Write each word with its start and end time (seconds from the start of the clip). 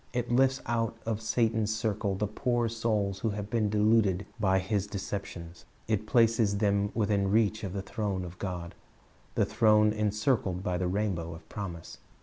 It 0.13 0.31
lifts 0.31 0.63
out 0.65 0.97
of 1.05 1.21
Satan's 1.21 1.75
circle 1.75 2.15
the 2.15 2.25
poor 2.25 2.67
souls 2.67 3.19
who 3.19 3.29
have 3.29 3.51
been 3.51 3.69
deluded 3.69 4.25
by 4.39 4.57
his 4.57 4.87
deceptions. 4.87 5.65
It 5.87 6.07
places 6.07 6.57
them 6.57 6.89
within 6.95 7.29
reach 7.29 7.63
of 7.63 7.73
the 7.73 7.83
throne 7.83 8.25
of 8.25 8.39
God, 8.39 8.73
the 9.35 9.45
throne 9.45 9.93
encircled 9.93 10.63
by 10.63 10.79
the 10.79 10.87
rainbow 10.87 11.35
of 11.35 11.47
promise. 11.49 11.99